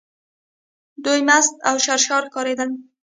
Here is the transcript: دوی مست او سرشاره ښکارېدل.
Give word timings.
دوی 1.05 1.19
مست 1.27 1.53
او 1.69 1.75
سرشاره 1.85 2.27
ښکارېدل. 2.29 2.69